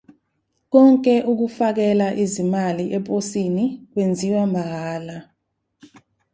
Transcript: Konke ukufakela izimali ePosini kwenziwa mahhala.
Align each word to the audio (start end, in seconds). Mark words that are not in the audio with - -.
Konke 0.71 1.15
ukufakela 1.31 2.07
izimali 2.23 2.85
ePosini 2.97 3.65
kwenziwa 3.91 4.43
mahhala. 4.55 5.17